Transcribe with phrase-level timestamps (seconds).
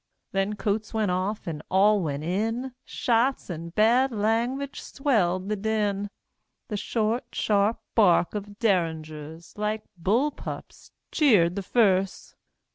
[0.31, 6.09] Then coats went off, and all went in; Shots and bad language swelled the din;
[6.69, 12.33] The short, sharp bark of Derringers, Like bull pups, cheered the furse.